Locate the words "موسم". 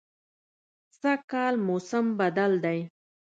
1.67-2.05